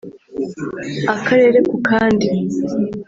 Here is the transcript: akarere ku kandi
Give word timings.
akarere 1.13 1.59
ku 1.69 1.75
kandi 1.87 2.27